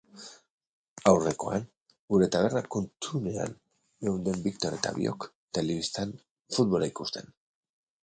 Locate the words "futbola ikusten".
6.59-7.35